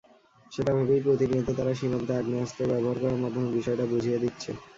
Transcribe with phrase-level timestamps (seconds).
[0.51, 4.49] সেটা ভেবেই প্রতিনিয়ত তারা সীমান্তে আগ্নেয়াস্ত্র ব্যবহার করার মাধ্যমে বিষয়টা বুঝিয়ে দিচ্ছে।